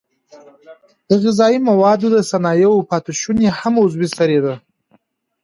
د 1.07 1.09
غذایي 1.23 1.59
موادو 1.69 2.07
د 2.15 2.17
صنایعو 2.31 2.87
پاتې 2.89 3.11
شونې 3.21 3.47
هم 3.59 3.73
عضوي 3.83 4.07
سرې 4.17 4.39
دي. 4.45 4.55